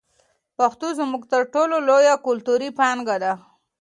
پښتو 0.57 0.87
زموږ 0.99 1.23
تر 1.31 1.41
ټولو 1.53 1.75
لویه 1.87 2.15
کلتوري 2.27 2.69
پانګه 2.79 3.17
ده. 3.23 3.33